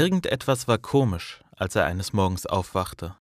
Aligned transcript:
Irgendetwas 0.00 0.66
war 0.66 0.78
komisch, 0.78 1.44
als 1.54 1.76
er 1.76 1.84
eines 1.84 2.14
Morgens 2.14 2.46
aufwachte. 2.46 3.18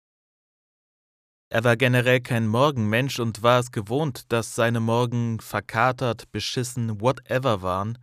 Er 1.47 1.63
war 1.63 1.77
generell 1.77 2.19
kein 2.19 2.47
Morgenmensch 2.47 3.17
und 3.21 3.41
war 3.43 3.59
es 3.59 3.71
gewohnt, 3.71 4.29
dass 4.33 4.55
seine 4.55 4.81
Morgen 4.81 5.39
verkatert, 5.39 6.29
beschissen, 6.33 6.99
whatever 6.99 7.61
waren. 7.61 7.97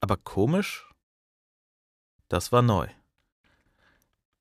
Aber 0.00 0.18
komisch? 0.18 0.86
Das 2.28 2.52
war 2.52 2.60
neu. 2.60 2.88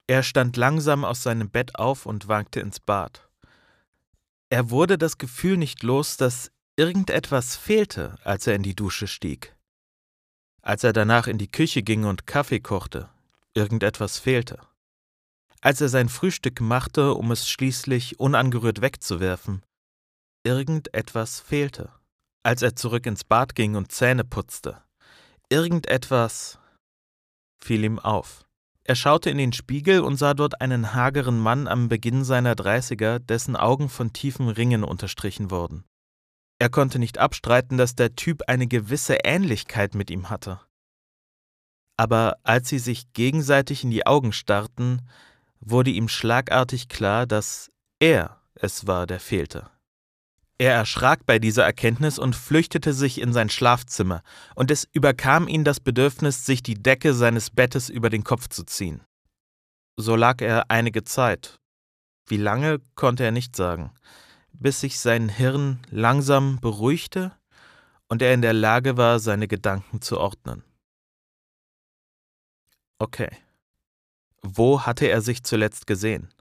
Er 0.08 0.24
stand 0.24 0.58
langsam 0.58 1.06
aus 1.06 1.24
seinem 1.24 1.50
Bett 1.50 1.76
auf 1.76 2.06
und 2.06 2.28
wankte 2.28 2.60
ins 2.60 2.82
Bad. 2.82 3.30
Er 4.50 4.72
wurde 4.72 4.98
das 4.98 5.18
Gefühl 5.18 5.56
nicht 5.56 5.84
los, 5.84 6.18
dass 6.18 6.52
irgendetwas 6.76 7.56
fehlte, 7.56 8.18
als 8.26 8.46
er 8.46 8.56
in 8.56 8.64
die 8.64 8.76
Dusche 8.76 9.08
stieg. 9.08 9.56
Als 10.62 10.84
er 10.84 10.92
danach 10.92 11.28
in 11.28 11.38
die 11.38 11.50
Küche 11.50 11.82
ging 11.82 12.04
und 12.04 12.28
Kaffee 12.28 12.60
kochte, 12.60 13.10
irgendetwas 13.58 14.20
fehlte 14.20 14.60
als 15.62 15.82
er 15.82 15.90
sein 15.90 16.10
Frühstück 16.10 16.62
machte, 16.62 17.14
um 17.14 17.32
es 17.32 17.50
schließlich 17.50 18.20
unangerührt 18.20 18.82
wegzuwerfen. 18.82 19.64
Irgendetwas 20.44 21.40
fehlte, 21.40 21.92
als 22.44 22.62
er 22.62 22.76
zurück 22.76 23.06
ins 23.06 23.24
Bad 23.24 23.56
ging 23.56 23.76
und 23.76 23.92
Zähne 23.92 24.24
putzte. 24.24 24.82
Irgendetwas 25.50 26.60
fiel 27.64 27.84
ihm 27.84 28.00
auf. 28.00 28.46
Er 28.84 28.96
schaute 28.96 29.30
in 29.30 29.38
den 29.38 29.52
Spiegel 29.52 30.00
und 30.00 30.16
sah 30.16 30.34
dort 30.34 30.62
einen 30.62 30.94
hageren 30.94 31.40
Mann 31.40 31.68
am 31.68 31.90
Beginn 31.90 32.24
seiner 32.24 32.56
Dreißiger, 32.56 33.20
dessen 33.20 33.58
Augen 33.58 33.90
von 33.90 34.14
tiefen 34.14 34.48
Ringen 34.48 34.86
unterstrichen 34.86 35.52
wurden. 35.52 35.84
Er 36.60 36.70
konnte 36.70 36.98
nicht 36.98 37.18
abstreiten, 37.18 37.78
dass 37.78 37.96
der 37.96 38.16
Typ 38.16 38.44
eine 38.48 38.68
gewisse 38.68 39.18
Ähnlichkeit 39.26 39.94
mit 39.94 40.10
ihm 40.10 40.30
hatte. 40.30 40.62
Aber 41.98 42.38
als 42.44 42.70
sie 42.70 42.80
sich 42.80 43.12
gegenseitig 43.14 43.84
in 43.84 43.92
die 43.92 44.06
Augen 44.06 44.32
starrten, 44.32 45.02
wurde 45.60 45.90
ihm 45.90 46.08
schlagartig 46.08 46.88
klar, 46.88 47.26
dass 47.26 47.70
er 48.00 48.40
es 48.54 48.88
war, 48.88 49.08
der 49.08 49.20
fehlte. 49.20 49.70
Er 50.60 50.74
erschrak 50.74 51.26
bei 51.26 51.38
dieser 51.38 51.66
Erkenntnis 51.66 52.18
und 52.18 52.36
flüchtete 52.36 52.94
sich 52.94 53.22
in 53.22 53.32
sein 53.32 53.50
Schlafzimmer, 53.50 54.24
und 54.56 54.72
es 54.72 54.88
überkam 54.92 55.48
ihn 55.48 55.64
das 55.64 55.80
Bedürfnis, 55.80 56.46
sich 56.46 56.64
die 56.64 56.74
Decke 56.76 57.14
seines 57.14 57.52
Bettes 57.52 57.90
über 57.90 58.10
den 58.10 58.24
Kopf 58.24 58.48
zu 58.48 58.64
ziehen. 58.64 59.02
So 59.98 60.16
lag 60.16 60.42
er 60.42 60.70
einige 60.70 61.04
Zeit. 61.04 61.60
Wie 62.28 62.38
lange 62.38 62.80
konnte 62.96 63.24
er 63.24 63.32
nicht 63.32 63.56
sagen, 63.56 63.92
bis 64.52 64.82
sich 64.82 65.00
sein 65.00 65.30
Hirn 65.30 65.80
langsam 65.92 66.60
beruhigte 66.60 67.32
und 68.08 68.22
er 68.22 68.34
in 68.34 68.42
der 68.42 68.54
Lage 68.54 68.98
war, 68.98 69.20
seine 69.20 69.48
Gedanken 69.48 70.02
zu 70.02 70.20
ordnen. 70.20 70.64
Okay. 73.00 73.30
Wo 74.42 74.82
hatte 74.82 75.08
er 75.08 75.22
sich 75.22 75.44
zuletzt 75.44 75.86
gesehen? 75.88 76.34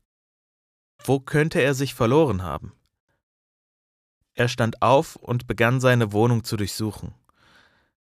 Wo 1.04 1.20
könnte 1.20 1.60
er 1.60 1.74
sich 1.74 1.94
verloren 1.94 2.42
haben? 2.42 2.72
Er 4.34 4.48
stand 4.48 4.82
auf 4.82 5.16
und 5.16 5.46
begann 5.46 5.80
seine 5.80 6.12
Wohnung 6.12 6.44
zu 6.44 6.56
durchsuchen. 6.56 7.14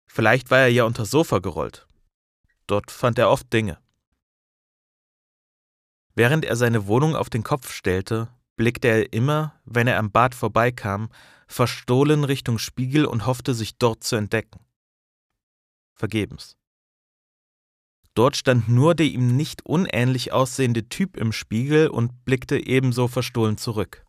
Vielleicht 0.05 0.52
war 0.52 0.59
er 0.59 0.67
ja 0.67 0.83
unter 0.83 1.05
Sofa 1.05 1.39
gerollt. 1.39 1.88
Dort 2.67 2.91
fand 2.91 3.17
er 3.19 3.29
oft 3.29 3.52
Dinge. 3.53 3.77
Während 6.13 6.44
er 6.44 6.57
seine 6.57 6.88
Wohnung 6.88 7.16
auf 7.16 7.29
den 7.29 7.44
Kopf 7.44 7.72
stellte, 7.72 8.27
blickte 8.57 8.89
er 8.89 9.13
immer, 9.13 9.59
wenn 9.66 9.88
er 9.88 9.97
am 9.97 10.11
Bad 10.11 10.35
vorbeikam, 10.35 11.09
verstohlen 11.47 12.25
Richtung 12.25 12.57
Spiegel 12.57 13.05
und 13.05 13.25
hoffte, 13.25 13.53
sich 13.53 13.77
dort 13.77 14.03
zu 14.03 14.17
entdecken. 14.17 14.59
Vergebens. 15.95 16.57
Dort 18.14 18.36
stand 18.36 18.67
nur 18.67 18.94
der 18.94 19.06
ihm 19.06 19.35
nicht 19.38 19.66
unähnlich 19.66 20.34
aussehende 20.34 20.90
Typ 20.90 21.16
im 21.18 21.31
Spiegel 21.31 21.88
und 21.88 22.25
blickte 22.25 22.58
ebenso 22.66 23.08
verstohlen 23.08 23.58
zurück. 23.58 24.03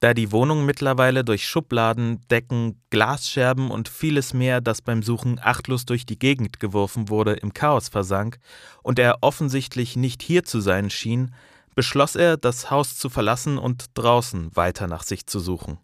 Da 0.00 0.14
die 0.14 0.32
Wohnung 0.32 0.66
mittlerweile 0.66 1.22
durch 1.22 1.46
Schubladen, 1.46 2.22
Decken, 2.28 2.82
Glasscherben 2.90 3.70
und 3.70 3.88
vieles 3.88 4.34
mehr, 4.34 4.60
das 4.60 4.82
beim 4.82 5.00
Suchen 5.04 5.38
achtlos 5.40 5.86
durch 5.86 6.04
die 6.04 6.18
Gegend 6.18 6.58
geworfen 6.58 7.08
wurde, 7.08 7.34
im 7.34 7.54
Chaos 7.54 7.88
versank 7.88 8.38
und 8.82 8.98
er 8.98 9.18
offensichtlich 9.20 9.94
nicht 9.94 10.20
hier 10.20 10.42
zu 10.42 10.60
sein 10.60 10.90
schien, 10.90 11.32
beschloss 11.76 12.16
er, 12.16 12.36
das 12.36 12.68
Haus 12.68 12.98
zu 12.98 13.10
verlassen 13.10 13.58
und 13.58 13.86
draußen 13.94 14.56
weiter 14.56 14.88
nach 14.88 15.04
sich 15.04 15.28
zu 15.28 15.38
suchen. 15.38 15.78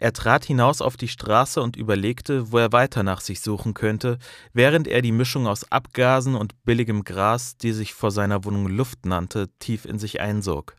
Er 0.00 0.12
trat 0.12 0.44
hinaus 0.44 0.80
auf 0.80 0.96
die 0.96 1.08
Straße 1.08 1.60
und 1.60 1.74
überlegte, 1.74 2.52
wo 2.52 2.58
er 2.58 2.70
weiter 2.70 3.02
nach 3.02 3.20
sich 3.20 3.40
suchen 3.40 3.74
könnte, 3.74 4.18
während 4.52 4.86
er 4.86 5.02
die 5.02 5.10
Mischung 5.10 5.48
aus 5.48 5.70
Abgasen 5.72 6.36
und 6.36 6.62
billigem 6.64 7.02
Gras, 7.02 7.56
die 7.56 7.72
sich 7.72 7.94
vor 7.94 8.12
seiner 8.12 8.44
Wohnung 8.44 8.68
Luft 8.68 9.06
nannte, 9.06 9.48
tief 9.58 9.84
in 9.84 9.98
sich 9.98 10.20
einsog. 10.20 10.76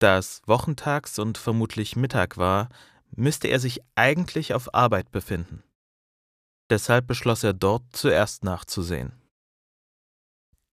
Da 0.00 0.18
es 0.18 0.42
wochentags 0.46 1.20
und 1.20 1.38
vermutlich 1.38 1.94
Mittag 1.94 2.36
war, 2.36 2.68
müsste 3.14 3.46
er 3.46 3.60
sich 3.60 3.80
eigentlich 3.94 4.52
auf 4.52 4.74
Arbeit 4.74 5.12
befinden. 5.12 5.62
Deshalb 6.68 7.06
beschloss 7.06 7.44
er 7.44 7.52
dort 7.52 7.84
zuerst 7.92 8.42
nachzusehen. 8.42 9.12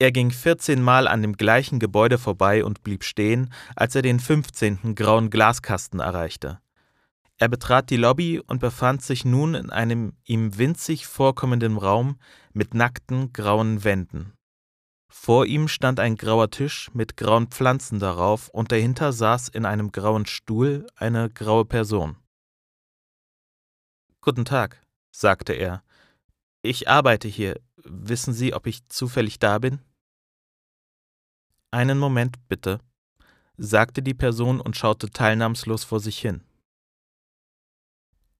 Er 0.03 0.11
ging 0.11 0.31
14 0.31 0.81
Mal 0.81 1.07
an 1.07 1.21
dem 1.21 1.37
gleichen 1.37 1.79
Gebäude 1.79 2.17
vorbei 2.17 2.65
und 2.65 2.83
blieb 2.83 3.05
stehen, 3.05 3.53
als 3.73 3.95
er 3.95 4.01
den 4.01 4.19
15. 4.19 4.95
grauen 4.95 5.29
Glaskasten 5.29 6.01
erreichte. 6.01 6.59
Er 7.37 7.47
betrat 7.47 7.89
die 7.89 7.95
Lobby 7.95 8.41
und 8.41 8.59
befand 8.59 9.01
sich 9.01 9.23
nun 9.23 9.55
in 9.55 9.69
einem 9.69 10.11
ihm 10.25 10.57
winzig 10.57 11.07
vorkommenden 11.07 11.77
Raum 11.77 12.19
mit 12.51 12.73
nackten 12.73 13.31
grauen 13.31 13.85
Wänden. 13.85 14.33
Vor 15.07 15.45
ihm 15.45 15.69
stand 15.69 16.01
ein 16.01 16.17
grauer 16.17 16.51
Tisch 16.51 16.91
mit 16.93 17.15
grauen 17.15 17.47
Pflanzen 17.47 17.99
darauf 17.99 18.49
und 18.49 18.73
dahinter 18.73 19.13
saß 19.13 19.47
in 19.47 19.65
einem 19.65 19.93
grauen 19.93 20.25
Stuhl 20.25 20.85
eine 20.97 21.29
graue 21.29 21.63
Person. 21.63 22.17
Guten 24.19 24.43
Tag, 24.43 24.81
sagte 25.11 25.53
er. 25.53 25.81
Ich 26.61 26.89
arbeite 26.89 27.29
hier. 27.29 27.61
Wissen 27.85 28.33
Sie, 28.33 28.53
ob 28.53 28.67
ich 28.67 28.85
zufällig 28.89 29.39
da 29.39 29.59
bin? 29.59 29.79
Einen 31.73 31.97
Moment 31.97 32.37
bitte, 32.49 32.79
sagte 33.57 34.03
die 34.03 34.13
Person 34.13 34.61
und 34.61 34.77
schaute 34.77 35.09
teilnahmslos 35.09 35.83
vor 35.83 35.99
sich 35.99 36.19
hin. 36.19 36.43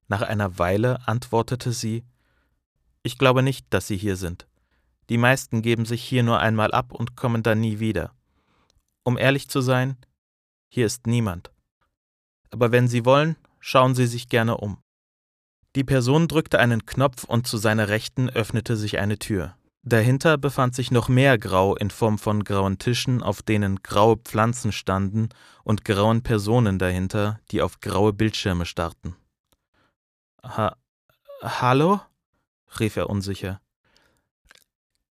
Nach 0.07 0.21
einer 0.21 0.59
Weile 0.59 1.07
antwortete 1.07 1.71
sie 1.71 2.03
Ich 3.01 3.17
glaube 3.17 3.41
nicht, 3.41 3.66
dass 3.71 3.88
Sie 3.88 3.97
hier 3.97 4.17
sind. 4.17 4.47
Die 5.09 5.17
meisten 5.17 5.63
geben 5.63 5.85
sich 5.85 6.03
hier 6.03 6.21
nur 6.21 6.41
einmal 6.41 6.73
ab 6.73 6.91
und 6.91 7.16
kommen 7.16 7.41
dann 7.41 7.59
nie 7.59 7.79
wieder. 7.79 8.13
Um 9.03 9.17
ehrlich 9.17 9.50
zu 9.50 9.61
sein, 9.61 9.97
hier 10.69 10.85
ist 10.85 11.07
niemand. 11.07 11.51
Aber 12.51 12.71
wenn 12.71 12.88
Sie 12.88 13.03
wollen, 13.03 13.35
schauen 13.59 13.95
Sie 13.95 14.05
sich 14.05 14.29
gerne 14.29 14.57
um. 14.57 14.77
Die 15.75 15.83
Person 15.83 16.27
drückte 16.27 16.59
einen 16.59 16.85
Knopf 16.85 17.23
und 17.23 17.47
zu 17.47 17.57
seiner 17.57 17.88
Rechten 17.88 18.29
öffnete 18.29 18.77
sich 18.77 19.00
eine 19.00 19.17
Tür. 19.17 19.57
Dahinter 19.85 20.38
befand 20.38 20.75
sich 20.75 20.91
noch 20.91 21.09
mehr 21.09 21.38
Grau 21.38 21.75
in 21.75 21.91
Form 21.91 22.17
von 22.17 22.45
grauen 22.45 22.77
Tischen, 22.77 23.21
auf 23.21 23.41
denen 23.41 23.83
graue 23.83 24.16
Pflanzen 24.16 24.71
standen, 24.71 25.27
und 25.66 25.83
grauen 25.83 26.23
Personen 26.23 26.79
dahinter, 26.79 27.39
die 27.51 27.61
auf 27.61 27.81
graue 27.81 28.13
Bildschirme 28.13 28.66
starrten. 28.66 29.16
Ha 30.41 30.77
Hallo? 31.41 31.99
rief 32.79 32.95
er 32.95 33.09
unsicher. 33.09 33.59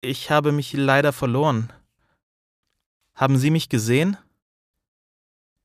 Ich 0.00 0.30
habe 0.30 0.52
mich 0.52 0.72
leider 0.72 1.12
verloren. 1.12 1.72
Haben 3.14 3.36
Sie 3.38 3.50
mich 3.50 3.68
gesehen? 3.68 4.16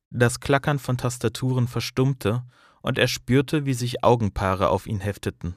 Das 0.09 0.39
Klackern 0.39 0.79
von 0.79 0.97
Tastaturen 0.97 1.67
verstummte, 1.67 2.43
und 2.81 2.97
er 2.97 3.08
spürte, 3.08 3.66
wie 3.66 3.73
sich 3.73 4.03
Augenpaare 4.03 4.69
auf 4.69 4.87
ihn 4.87 4.99
hefteten. 4.99 5.55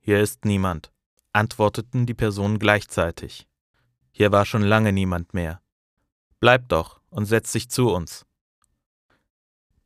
Hier 0.00 0.20
ist 0.20 0.44
niemand, 0.44 0.92
antworteten 1.36 2.06
die 2.06 2.14
Personen 2.14 2.58
gleichzeitig. 2.58 3.46
Hier 4.10 4.32
war 4.32 4.46
schon 4.46 4.62
lange 4.62 4.92
niemand 4.92 5.34
mehr. 5.34 5.60
Bleib 6.40 6.68
doch 6.70 7.00
und 7.10 7.26
setz 7.26 7.52
dich 7.52 7.68
zu 7.68 7.90
uns. 7.90 8.24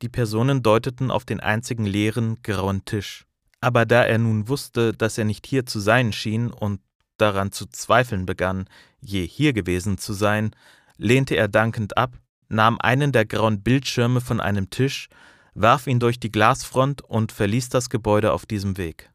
Die 0.01 0.09
Personen 0.09 0.63
deuteten 0.63 1.11
auf 1.11 1.25
den 1.25 1.41
einzigen 1.41 1.85
leeren, 1.85 2.41
grauen 2.41 2.85
Tisch. 2.85 3.25
Aber 3.59 3.85
da 3.85 4.03
er 4.03 4.17
nun 4.17 4.47
wusste, 4.47 4.93
dass 4.93 5.17
er 5.17 5.25
nicht 5.25 5.45
hier 5.45 5.65
zu 5.65 5.79
sein 5.79 6.13
schien 6.13 6.49
und 6.49 6.79
daran 7.17 7.51
zu 7.51 7.67
zweifeln 7.67 8.25
begann, 8.25 8.67
je 9.01 9.27
hier 9.27 9.53
gewesen 9.53 9.97
zu 9.97 10.13
sein, 10.13 10.55
lehnte 10.97 11.35
er 11.35 11.49
dankend 11.49 11.97
ab, 11.97 12.17
nahm 12.47 12.79
einen 12.79 13.11
der 13.11 13.25
grauen 13.25 13.61
Bildschirme 13.61 14.21
von 14.21 14.39
einem 14.39 14.69
Tisch, 14.69 15.09
warf 15.53 15.85
ihn 15.85 15.99
durch 15.99 16.19
die 16.19 16.31
Glasfront 16.31 17.01
und 17.01 17.31
verließ 17.31 17.69
das 17.69 17.89
Gebäude 17.89 18.31
auf 18.31 18.45
diesem 18.45 18.77
Weg. 18.77 19.11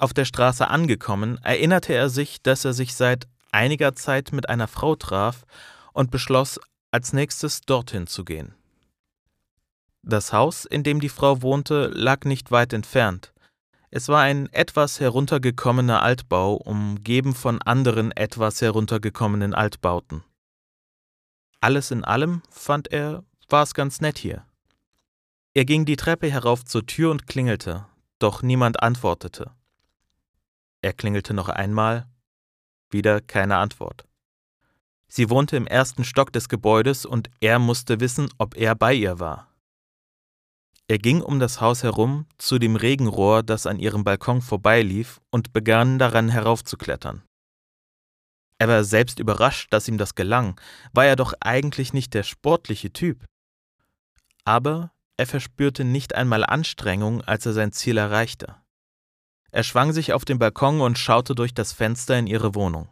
Auf 0.00 0.14
der 0.14 0.24
Straße 0.24 0.66
angekommen, 0.66 1.38
erinnerte 1.42 1.92
er 1.92 2.08
sich, 2.08 2.40
dass 2.40 2.64
er 2.64 2.72
sich 2.72 2.94
seit 2.94 3.28
einiger 3.52 3.94
Zeit 3.94 4.32
mit 4.32 4.48
einer 4.48 4.66
Frau 4.66 4.96
traf 4.96 5.44
und 5.92 6.10
beschloss, 6.10 6.58
als 6.90 7.12
nächstes 7.12 7.60
dorthin 7.60 8.06
zu 8.06 8.24
gehen. 8.24 8.54
Das 10.02 10.32
Haus, 10.32 10.64
in 10.64 10.84
dem 10.84 11.00
die 11.00 11.10
Frau 11.10 11.42
wohnte, 11.42 11.88
lag 11.88 12.24
nicht 12.24 12.50
weit 12.50 12.72
entfernt, 12.72 13.34
Es 13.90 14.08
war 14.08 14.22
ein 14.22 14.50
etwas 14.52 15.00
heruntergekommener 15.00 16.00
Altbau, 16.00 16.54
umgeben 16.54 17.34
von 17.34 17.60
anderen 17.60 18.10
etwas 18.12 18.62
heruntergekommenen 18.62 19.52
Altbauten. 19.52 20.24
Alles 21.60 21.90
in 21.90 22.04
allem, 22.04 22.40
fand 22.48 22.90
er, 22.90 23.22
war 23.50 23.64
es 23.64 23.74
ganz 23.74 24.00
nett 24.00 24.16
hier. 24.16 24.46
Er 25.52 25.66
ging 25.66 25.84
die 25.84 25.96
Treppe 25.96 26.30
herauf 26.30 26.64
zur 26.64 26.86
Tür 26.86 27.10
und 27.10 27.26
klingelte, 27.26 27.84
doch 28.18 28.42
niemand 28.42 28.82
antwortete. 28.82 29.50
Er 30.82 30.92
klingelte 30.92 31.34
noch 31.34 31.48
einmal, 31.48 32.08
wieder 32.90 33.20
keine 33.20 33.56
Antwort. 33.56 34.06
Sie 35.08 35.28
wohnte 35.28 35.56
im 35.56 35.66
ersten 35.66 36.04
Stock 36.04 36.32
des 36.32 36.48
Gebäudes 36.48 37.04
und 37.04 37.30
er 37.40 37.58
musste 37.58 38.00
wissen, 38.00 38.28
ob 38.38 38.56
er 38.56 38.74
bei 38.74 38.94
ihr 38.94 39.18
war. 39.18 39.48
Er 40.86 40.98
ging 40.98 41.20
um 41.20 41.38
das 41.38 41.60
Haus 41.60 41.82
herum 41.82 42.26
zu 42.38 42.58
dem 42.58 42.76
Regenrohr, 42.76 43.42
das 43.42 43.66
an 43.66 43.78
ihrem 43.78 44.02
Balkon 44.04 44.42
vorbeilief, 44.42 45.20
und 45.30 45.52
begann 45.52 45.98
daran 45.98 46.28
heraufzuklettern. 46.28 47.22
Er 48.58 48.68
war 48.68 48.84
selbst 48.84 49.18
überrascht, 49.18 49.72
dass 49.72 49.88
ihm 49.88 49.98
das 49.98 50.14
gelang, 50.14 50.60
war 50.92 51.06
er 51.06 51.16
doch 51.16 51.32
eigentlich 51.40 51.92
nicht 51.92 52.12
der 52.12 52.24
sportliche 52.24 52.92
Typ. 52.92 53.24
Aber 54.44 54.92
er 55.16 55.26
verspürte 55.26 55.84
nicht 55.84 56.14
einmal 56.14 56.44
Anstrengung, 56.44 57.22
als 57.22 57.46
er 57.46 57.52
sein 57.52 57.72
Ziel 57.72 57.96
erreichte. 57.96 58.56
Er 59.52 59.62
schwang 59.64 59.92
sich 59.92 60.12
auf 60.12 60.24
den 60.24 60.38
Balkon 60.38 60.80
und 60.80 60.98
schaute 60.98 61.34
durch 61.34 61.54
das 61.54 61.72
Fenster 61.72 62.18
in 62.18 62.26
ihre 62.26 62.54
Wohnung. 62.54 62.88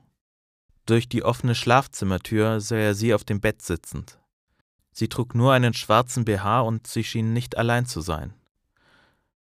Durch 0.87 1.09
die 1.09 1.23
offene 1.23 1.55
Schlafzimmertür 1.55 2.61
sah 2.61 2.77
er 2.77 2.95
sie 2.95 3.15
auf 3.15 3.25
dem 3.25 3.41
Bett 3.41 3.63
sitzend. 3.63 4.19
Sie 4.91 5.09
trug 5.09 5.35
nur 5.35 5.53
einen 5.53 5.75
schwarzen 5.75 6.25
BH 6.25 6.63
und 6.63 6.87
sie 6.87 7.05
schien 7.05 7.33
nicht 7.33 7.57
allein 7.57 7.87
zu 7.87 8.01
sein. 8.01 8.35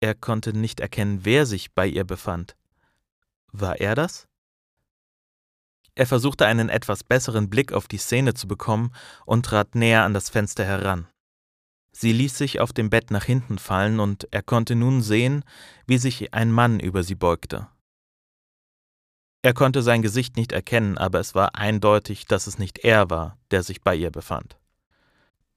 Er 0.00 0.14
konnte 0.14 0.52
nicht 0.52 0.80
erkennen, 0.80 1.24
wer 1.24 1.46
sich 1.46 1.72
bei 1.72 1.86
ihr 1.86 2.04
befand. 2.04 2.56
War 3.50 3.80
er 3.80 3.94
das? 3.94 4.28
Er 5.94 6.06
versuchte 6.06 6.46
einen 6.46 6.68
etwas 6.68 7.04
besseren 7.04 7.50
Blick 7.50 7.72
auf 7.72 7.86
die 7.86 7.98
Szene 7.98 8.34
zu 8.34 8.46
bekommen 8.48 8.92
und 9.26 9.44
trat 9.44 9.74
näher 9.74 10.04
an 10.04 10.14
das 10.14 10.30
Fenster 10.30 10.64
heran. 10.64 11.06
Sie 11.92 12.12
ließ 12.12 12.36
sich 12.36 12.60
auf 12.60 12.72
dem 12.72 12.90
Bett 12.90 13.10
nach 13.10 13.24
hinten 13.24 13.58
fallen 13.58 14.00
und 14.00 14.26
er 14.30 14.42
konnte 14.42 14.74
nun 14.74 15.02
sehen, 15.02 15.44
wie 15.86 15.98
sich 15.98 16.32
ein 16.32 16.50
Mann 16.50 16.80
über 16.80 17.02
sie 17.02 17.14
beugte. 17.14 17.68
Er 19.42 19.54
konnte 19.54 19.82
sein 19.82 20.02
Gesicht 20.02 20.36
nicht 20.36 20.52
erkennen, 20.52 20.96
aber 20.96 21.20
es 21.20 21.34
war 21.34 21.56
eindeutig, 21.56 22.26
dass 22.26 22.46
es 22.46 22.58
nicht 22.58 22.78
er 22.78 23.10
war, 23.10 23.36
der 23.50 23.62
sich 23.62 23.82
bei 23.82 23.94
ihr 23.94 24.10
befand. 24.10 24.58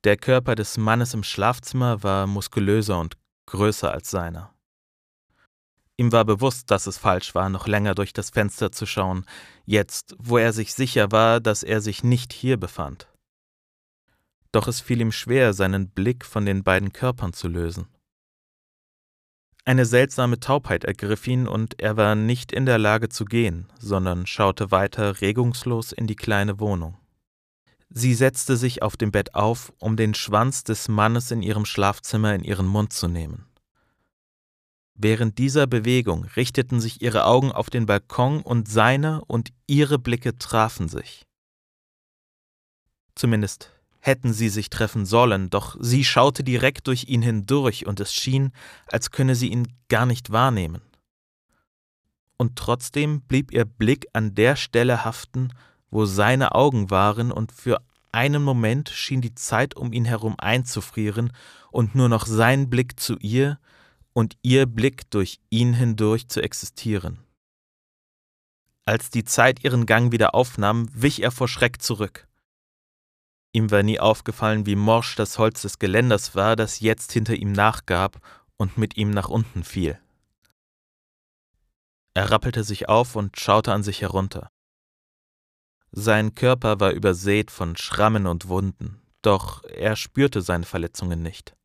Der 0.04 0.18
Körper 0.18 0.56
des 0.56 0.78
Mannes 0.78 1.14
im 1.14 1.24
Schlafzimmer 1.24 2.04
war 2.04 2.28
muskulöser 2.28 3.00
und 3.00 3.18
größer 3.46 3.92
als 3.92 4.10
seiner. 4.10 4.54
Ihm 5.98 6.12
war 6.12 6.26
bewusst, 6.26 6.72
dass 6.72 6.88
es 6.88 6.98
falsch 6.98 7.36
war, 7.36 7.50
noch 7.50 7.68
länger 7.68 7.96
durch 7.96 8.12
das 8.12 8.32
Fenster 8.32 8.72
zu 8.72 8.86
schauen, 8.86 9.26
jetzt, 9.66 10.16
wo 10.18 10.38
er 10.38 10.52
sich 10.52 10.74
sicher 10.74 11.12
war, 11.12 11.40
dass 11.40 11.64
er 11.64 11.80
sich 11.80 12.04
nicht 12.04 12.34
hier 12.34 12.58
befand. 12.58 13.08
Doch 14.56 14.70
es 14.70 14.80
fiel 14.80 15.02
ihm 15.02 15.12
schwer, 15.12 15.54
seinen 15.54 15.90
Blick 15.90 16.24
von 16.24 16.46
den 16.46 16.64
beiden 16.64 16.94
Körpern 16.94 17.34
zu 17.34 17.50
lösen. 17.50 17.90
Eine 19.66 19.86
seltsame 19.86 20.40
Taubheit 20.40 20.86
ergriff 20.86 21.28
ihn 21.28 21.46
und 21.46 21.82
er 21.82 21.98
war 21.98 22.16
nicht 22.16 22.54
in 22.54 22.66
der 22.66 22.78
Lage 22.78 23.10
zu 23.10 23.26
gehen, 23.26 23.68
sondern 23.82 24.26
schaute 24.26 24.72
weiter 24.72 25.20
regungslos 25.20 25.92
in 25.92 26.08
die 26.08 26.16
kleine 26.16 26.58
Wohnung. 26.62 26.98
Sie 27.90 28.14
setzte 28.14 28.56
sich 28.56 28.82
auf 28.82 28.96
dem 28.96 29.12
Bett 29.12 29.36
auf, 29.36 29.74
um 29.78 29.98
den 29.98 30.14
Schwanz 30.14 30.64
des 30.64 30.88
Mannes 30.88 31.32
in 31.32 31.42
ihrem 31.42 31.66
Schlafzimmer 31.66 32.34
in 32.34 32.46
ihren 32.46 32.66
Mund 32.66 32.94
zu 32.94 33.10
nehmen. 33.10 33.50
Während 34.94 35.38
dieser 35.38 35.68
Bewegung 35.68 36.24
richteten 36.38 36.80
sich 36.80 37.02
ihre 37.02 37.26
Augen 37.26 37.52
auf 37.52 37.70
den 37.70 37.88
Balkon 37.88 38.42
und 38.42 38.70
seine 38.70 39.26
und 39.26 39.50
ihre 39.68 40.00
Blicke 40.00 40.38
trafen 40.38 40.88
sich. 40.88 41.26
Zumindest 43.16 43.75
hätten 44.06 44.34
sie 44.34 44.50
sich 44.50 44.70
treffen 44.70 45.08
sollen, 45.08 45.50
doch 45.50 45.76
sie 45.80 46.04
schaute 46.04 46.44
direkt 46.44 46.86
durch 46.86 47.06
ihn 47.06 47.24
hindurch 47.24 47.88
und 47.88 48.00
es 48.00 48.14
schien, 48.14 48.52
als 48.92 49.10
könne 49.10 49.34
sie 49.34 49.48
ihn 49.48 49.68
gar 49.90 50.06
nicht 50.06 50.32
wahrnehmen. 50.32 50.84
Und 52.38 52.56
trotzdem 52.56 53.22
blieb 53.22 53.52
ihr 53.52 53.66
Blick 53.66 54.06
an 54.14 54.36
der 54.36 54.58
Stelle 54.58 55.06
haften, 55.06 55.54
wo 55.90 56.06
seine 56.06 56.54
Augen 56.54 56.92
waren, 56.92 57.32
und 57.32 57.52
für 57.52 57.82
einen 58.12 58.44
Moment 58.44 58.90
schien 58.90 59.22
die 59.22 59.34
Zeit 59.34 59.76
um 59.76 59.92
ihn 59.92 60.06
herum 60.06 60.36
einzufrieren 60.38 61.34
und 61.72 61.96
nur 61.96 62.08
noch 62.08 62.28
sein 62.28 62.70
Blick 62.70 63.00
zu 63.00 63.18
ihr 63.18 63.58
und 64.14 64.38
ihr 64.44 64.68
Blick 64.68 65.10
durch 65.10 65.40
ihn 65.50 65.74
hindurch 65.74 66.28
zu 66.28 66.42
existieren. 66.42 67.20
Als 68.86 69.10
die 69.10 69.24
Zeit 69.24 69.64
ihren 69.64 69.88
Gang 69.88 70.12
wieder 70.12 70.36
aufnahm, 70.36 70.90
wich 70.94 71.24
er 71.24 71.32
vor 71.32 71.48
Schreck 71.48 71.82
zurück. 71.82 72.28
Ihm 73.56 73.72
war 73.72 73.84
nie 73.84 74.02
aufgefallen, 74.02 74.66
wie 74.66 74.76
morsch 74.76 75.16
das 75.16 75.40
Holz 75.40 75.62
des 75.62 75.80
Geländers 75.80 76.36
war, 76.36 76.58
das 76.58 76.82
jetzt 76.82 77.14
hinter 77.14 77.36
ihm 77.36 77.54
nachgab 77.54 78.20
und 78.58 78.78
mit 78.78 78.98
ihm 78.98 79.12
nach 79.12 79.30
unten 79.30 79.64
fiel. 79.64 79.98
Er 82.14 82.32
rappelte 82.32 82.66
sich 82.66 82.90
auf 82.90 83.16
und 83.16 83.40
schaute 83.40 83.72
an 83.72 83.82
sich 83.82 84.02
herunter. 84.02 84.52
Sein 85.92 86.36
Körper 86.36 86.82
war 86.82 86.92
übersät 86.92 87.50
von 87.50 87.78
Schrammen 87.78 88.28
und 88.28 88.50
Wunden, 88.50 89.02
doch 89.22 89.64
er 89.64 89.96
spürte 89.96 90.42
seine 90.42 90.66
Verletzungen 90.66 91.22
nicht. 91.22 91.56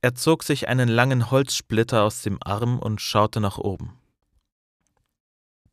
Er 0.00 0.16
zog 0.16 0.42
sich 0.42 0.66
einen 0.66 0.88
langen 0.88 1.30
Holzsplitter 1.30 2.02
aus 2.02 2.22
dem 2.22 2.38
Arm 2.42 2.80
und 2.80 3.00
schaute 3.00 3.40
nach 3.40 3.58
oben. 3.58 3.96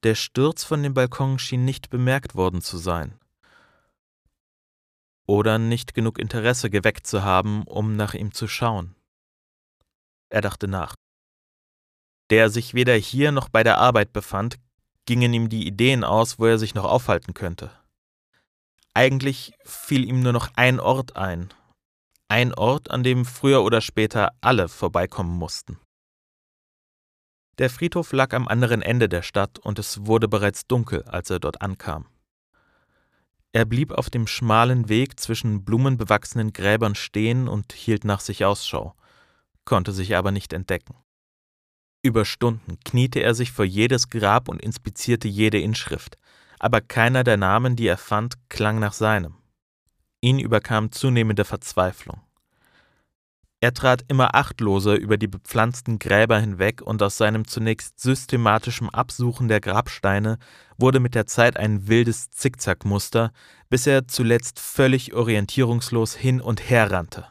Der 0.03 0.13
Sturz 0.13 0.63
von 0.63 0.83
dem 0.83 0.93
Balkon 0.93 1.39
schien 1.39 1.65
nicht 1.65 1.89
bemerkt 1.89 2.35
worden 2.35 2.61
zu 2.61 2.77
sein. 2.77 3.19
Oder 5.27 5.59
nicht 5.59 5.93
genug 5.93 6.17
Interesse 6.17 6.69
geweckt 6.69 7.05
zu 7.05 7.23
haben, 7.23 7.63
um 7.63 7.95
nach 7.95 8.13
ihm 8.13 8.31
zu 8.31 8.47
schauen. 8.47 8.95
Er 10.29 10.41
dachte 10.41 10.67
nach. 10.67 10.95
Der 12.29 12.49
sich 12.49 12.73
weder 12.73 12.95
hier 12.95 13.31
noch 13.31 13.49
bei 13.49 13.63
der 13.63 13.77
Arbeit 13.77 14.13
befand, 14.13 14.57
gingen 15.05 15.33
ihm 15.33 15.49
die 15.49 15.67
Ideen 15.67 16.03
aus, 16.03 16.39
wo 16.39 16.45
er 16.45 16.57
sich 16.57 16.75
noch 16.75 16.85
aufhalten 16.85 17.33
könnte. 17.33 17.71
Eigentlich 18.93 19.53
fiel 19.63 20.05
ihm 20.05 20.21
nur 20.21 20.33
noch 20.33 20.49
ein 20.55 20.79
Ort 20.79 21.15
ein. 21.15 21.53
Ein 22.29 22.53
Ort, 22.53 22.91
an 22.91 23.03
dem 23.03 23.25
früher 23.25 23.63
oder 23.63 23.79
später 23.79 24.33
alle 24.41 24.67
vorbeikommen 24.67 25.37
mussten. 25.37 25.79
Der 27.57 27.69
Friedhof 27.69 28.11
lag 28.11 28.33
am 28.33 28.47
anderen 28.47 28.81
Ende 28.81 29.07
der 29.07 29.21
Stadt 29.21 29.59
und 29.59 29.79
es 29.79 30.05
wurde 30.05 30.27
bereits 30.27 30.67
dunkel, 30.67 31.03
als 31.03 31.29
er 31.29 31.39
dort 31.39 31.61
ankam. 31.61 32.05
Er 33.53 33.65
blieb 33.65 33.91
auf 33.91 34.09
dem 34.09 34.27
schmalen 34.27 34.89
Weg 34.89 35.19
zwischen 35.19 35.63
blumenbewachsenen 35.63 36.53
Gräbern 36.53 36.95
stehen 36.95 37.47
und 37.47 37.73
hielt 37.73 38.03
nach 38.03 38.19
sich 38.19 38.45
Ausschau, 38.45 38.93
konnte 39.65 39.91
sich 39.93 40.15
aber 40.15 40.31
nicht 40.31 40.53
entdecken. 40.53 40.95
Über 42.03 42.25
Stunden 42.25 42.79
kniete 42.85 43.19
er 43.19 43.33
sich 43.33 43.51
vor 43.51 43.65
jedes 43.65 44.09
Grab 44.09 44.49
und 44.49 44.61
inspizierte 44.61 45.27
jede 45.27 45.59
Inschrift, 45.59 46.17
aber 46.59 46.81
keiner 46.81 47.23
der 47.23 47.37
Namen, 47.37 47.75
die 47.75 47.87
er 47.87 47.97
fand, 47.97 48.35
klang 48.49 48.79
nach 48.79 48.93
seinem. 48.93 49.35
Ihn 50.21 50.39
überkam 50.39 50.91
zunehmende 50.91 51.45
Verzweiflung. 51.45 52.21
Er 53.59 53.73
trat 53.73 54.05
immer 54.07 54.35
achtloser 54.35 54.95
über 54.95 55.17
die 55.17 55.27
bepflanzten 55.27 55.97
Gräber 55.97 56.39
hinweg 56.39 56.81
und 56.83 57.01
aus 57.01 57.17
seinem 57.17 57.47
zunächst 57.47 57.99
systematischen 57.99 58.89
Absuchen 58.89 59.47
der 59.47 59.61
Grabsteine 59.61 60.37
wurde 60.77 60.99
mit 60.99 61.15
der 61.15 61.25
Zeit 61.25 61.57
ein 61.57 61.87
wildes 61.87 62.29
Zickzackmuster, 62.29 63.31
bis 63.69 63.87
er 63.87 64.07
zuletzt 64.07 64.59
völlig 64.59 65.15
orientierungslos 65.15 66.15
hin 66.15 66.39
und 66.39 66.69
her 66.69 66.91
rannte. 66.91 67.25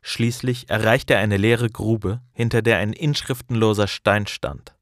Schließlich 0.00 0.70
erreichte 0.70 1.14
er 1.14 1.20
eine 1.20 1.36
leere 1.36 1.68
Grube, 1.68 2.22
hinter 2.32 2.62
der 2.62 2.78
ein 2.78 2.94
inschriftenloser 2.94 3.88
Stein 3.88 4.26
stand. 4.26 4.74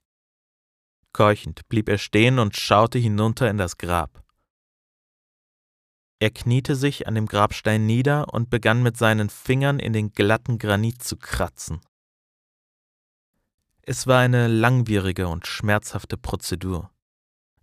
Keuchend 1.12 1.68
blieb 1.68 1.88
er 1.88 1.98
stehen 1.98 2.38
und 2.38 2.56
schaute 2.56 2.98
hinunter 2.98 3.50
in 3.50 3.58
das 3.58 3.76
Grab. 3.76 4.21
Er 6.22 6.30
kniete 6.30 6.76
sich 6.76 7.08
an 7.08 7.16
dem 7.16 7.26
Grabstein 7.26 7.84
nieder 7.84 8.32
und 8.32 8.48
begann 8.48 8.80
mit 8.80 8.96
seinen 8.96 9.28
Fingern 9.28 9.80
in 9.80 9.92
den 9.92 10.12
glatten 10.12 10.56
Granit 10.56 11.02
zu 11.02 11.16
kratzen. 11.16 11.80
Es 13.80 14.06
war 14.06 14.20
eine 14.20 14.46
langwierige 14.46 15.26
und 15.26 15.48
schmerzhafte 15.48 16.16
Prozedur. 16.16 16.92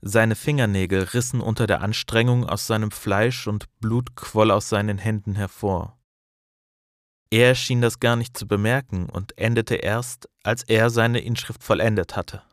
Seine 0.01 0.36
Fingernägel 0.36 1.04
rissen 1.04 1.39
unter 1.39 1.68
der 1.68 1.80
Anstrengung 1.80 2.50
aus 2.50 2.68
seinem 2.68 2.92
Fleisch 2.92 3.48
und 3.48 3.68
Blut 3.80 4.18
quoll 4.18 4.51
aus 4.51 4.68
seinen 4.68 4.98
Händen 4.98 5.36
hervor. 5.36 5.98
Er 7.30 7.56
schien 7.56 7.80
das 7.80 8.01
gar 8.01 8.18
nicht 8.18 8.38
zu 8.38 8.46
bemerken 8.46 9.08
und 9.08 9.38
endete 9.38 9.75
erst, 9.75 10.28
als 10.44 10.63
er 10.63 10.89
seine 10.89 11.22
Inschrift 11.22 11.63
vollendet 11.63 12.18
hatte. 12.18 12.44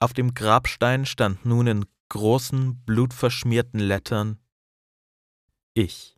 Auf 0.00 0.14
dem 0.14 0.32
Grabstein 0.32 1.04
stand 1.04 1.44
nun 1.44 1.66
in 1.66 1.84
großen, 2.08 2.82
blutverschmierten 2.84 3.80
Lettern 3.80 4.38
Ich. 5.74 6.16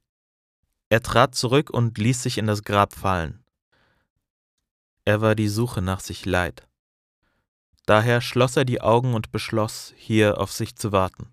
Er 0.89 1.03
trat 1.03 1.35
zurück 1.35 1.71
und 1.71 1.99
ließ 1.99 2.23
sich 2.23 2.39
in 2.39 2.47
das 2.47 2.65
Grab 2.65 2.95
fallen. 2.95 3.45
Er 5.05 5.21
war 5.21 5.35
die 5.35 5.49
Suche 5.49 5.83
nach 5.83 6.01
sich 6.01 6.27
leid. 6.27 6.69
Daher 7.87 8.21
schloss 8.21 8.57
er 8.57 8.65
die 8.65 8.81
Augen 8.81 9.15
und 9.15 9.33
beschloss, 9.33 9.93
hier 9.97 10.39
auf 10.39 10.53
sich 10.53 10.77
zu 10.77 10.93
warten. 10.93 11.29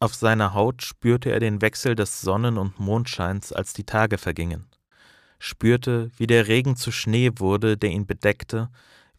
Auf 0.00 0.14
seiner 0.14 0.54
Haut 0.54 0.82
spürte 0.82 1.30
er 1.30 1.40
den 1.40 1.60
Wechsel 1.60 1.94
des 1.94 2.20
Sonnen- 2.20 2.58
und 2.58 2.78
Mondscheins, 2.78 3.52
als 3.52 3.72
die 3.72 3.84
Tage 3.84 4.18
vergingen, 4.18 4.68
spürte, 5.38 6.10
wie 6.16 6.26
der 6.26 6.46
Regen 6.46 6.76
zu 6.76 6.92
Schnee 6.92 7.32
wurde, 7.36 7.76
der 7.76 7.90
ihn 7.90 8.06
bedeckte, 8.06 8.70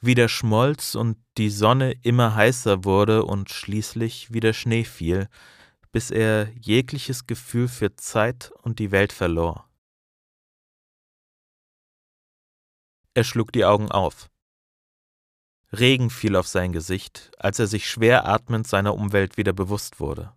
wie 0.01 0.15
der 0.15 0.27
schmolz 0.27 0.96
und 0.96 1.18
die 1.38 1.50
Sonne 1.50 1.94
immer 2.03 2.36
heißer 2.36 2.84
wurde 2.84 3.25
und 3.25 3.50
schließlich 3.50 4.34
wie 4.34 4.39
der 4.39 4.53
Schnee 4.53 4.84
fiel, 4.84 5.27
bis 5.91 6.12
er 6.12 6.50
jegliches 6.60 7.27
Gefühl 7.27 7.68
für 7.68 7.96
Zeit 7.96 8.51
und 8.62 8.79
die 8.79 8.91
Welt 8.91 9.12
verlor. 9.12 9.70
Er 13.13 13.24
schlug 13.24 13.51
die 13.51 13.65
Augen 13.65 13.91
auf. 13.91 14.29
Regen 15.72 16.10
fiel 16.10 16.36
auf 16.36 16.48
sein 16.48 16.72
Gesicht, 16.72 17.32
als 17.38 17.60
er 17.60 17.68
sich 17.68 17.89
schwer 17.89 18.27
atmend 18.27 18.68
seiner 18.68 18.96
Umwelt 18.96 19.38
wieder 19.38 19.53
bewusst 19.53 20.00
wurde. 20.00 20.34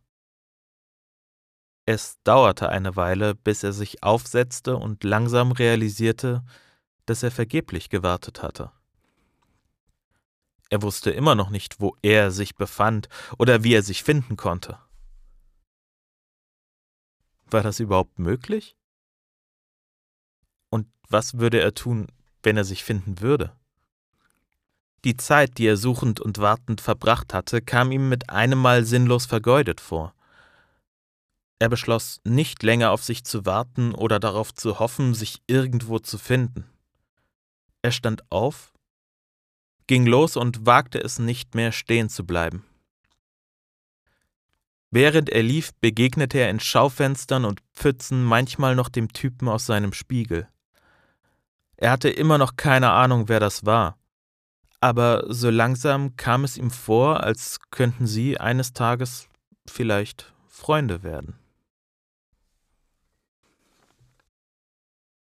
Es 1.86 2.18
dauerte 2.22 2.68
eine 2.68 2.96
Weile, 2.96 3.34
bis 3.34 3.62
er 3.62 3.72
sich 3.72 4.02
aufsetzte 4.02 4.76
und 4.76 5.04
langsam 5.04 5.52
realisierte, 5.52 6.44
dass 7.06 7.22
er 7.22 7.30
vergeblich 7.30 7.88
gewartet 7.88 8.42
hatte. 8.42 8.72
Er 10.72 10.80
wusste 10.80 11.10
immer 11.10 11.34
noch 11.34 11.50
nicht, 11.50 11.80
wo 11.80 11.98
er 12.00 12.30
sich 12.30 12.54
befand 12.54 13.10
oder 13.36 13.62
wie 13.62 13.74
er 13.74 13.82
sich 13.82 14.02
finden 14.02 14.38
konnte. 14.38 14.78
War 17.44 17.62
das 17.62 17.78
überhaupt 17.78 18.18
möglich? 18.18 18.74
Und 20.70 20.86
was 21.10 21.36
würde 21.36 21.60
er 21.60 21.74
tun, 21.74 22.06
wenn 22.42 22.56
er 22.56 22.64
sich 22.64 22.84
finden 22.84 23.20
würde? 23.20 23.54
Die 25.04 25.18
Zeit, 25.18 25.58
die 25.58 25.66
er 25.66 25.76
suchend 25.76 26.20
und 26.20 26.38
wartend 26.38 26.80
verbracht 26.80 27.34
hatte, 27.34 27.60
kam 27.60 27.92
ihm 27.92 28.08
mit 28.08 28.30
einem 28.30 28.58
Mal 28.58 28.86
sinnlos 28.86 29.26
vergeudet 29.26 29.78
vor. 29.78 30.14
Er 31.58 31.68
beschloss, 31.68 32.22
nicht 32.24 32.62
länger 32.62 32.92
auf 32.92 33.04
sich 33.04 33.24
zu 33.24 33.44
warten 33.44 33.94
oder 33.94 34.18
darauf 34.18 34.54
zu 34.54 34.78
hoffen, 34.78 35.12
sich 35.12 35.42
irgendwo 35.46 35.98
zu 35.98 36.16
finden. 36.16 36.64
Er 37.82 37.92
stand 37.92 38.22
auf, 38.32 38.71
ging 39.92 40.06
los 40.06 40.36
und 40.36 40.66
wagte 40.66 40.98
es 40.98 41.18
nicht 41.18 41.54
mehr, 41.54 41.70
stehen 41.70 42.08
zu 42.08 42.24
bleiben. 42.24 42.64
Während 44.90 45.30
er 45.30 45.42
lief, 45.42 45.70
begegnete 45.80 46.38
er 46.38 46.50
in 46.50 46.60
Schaufenstern 46.60 47.44
und 47.44 47.60
Pfützen 47.74 48.24
manchmal 48.24 48.74
noch 48.74 48.88
dem 48.88 49.12
Typen 49.12 49.48
aus 49.48 49.66
seinem 49.66 49.92
Spiegel. 49.92 50.48
Er 51.76 51.90
hatte 51.90 52.10
immer 52.10 52.38
noch 52.38 52.56
keine 52.56 52.90
Ahnung, 52.90 53.28
wer 53.28 53.40
das 53.40 53.64
war 53.64 53.96
aber 54.82 55.24
so 55.28 55.48
langsam 55.48 56.16
kam 56.16 56.42
es 56.42 56.58
ihm 56.58 56.72
vor, 56.72 57.22
als 57.22 57.60
könnten 57.70 58.08
sie 58.08 58.38
eines 58.38 58.72
Tages 58.72 59.28
vielleicht 59.64 60.34
Freunde 60.48 61.04
werden. 61.04 61.38